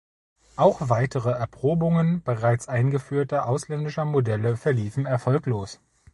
Auch 0.55 0.89
weitere 0.89 1.29
Erprobungen 1.29 2.23
bereits 2.23 2.67
eingeführter 2.67 3.47
ausländischer 3.47 4.03
Modelle 4.03 4.57
verliefen 4.57 5.05
erfolglos. 5.05 5.79